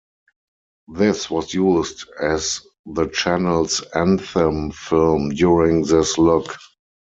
This 0.91 1.29
was 1.29 1.53
used 1.53 2.07
as 2.19 2.61
the 2.87 3.05
channel's 3.09 3.83
anthem 3.93 4.71
film 4.71 5.29
during 5.29 5.83
this 5.83 6.17
look. 6.17 6.57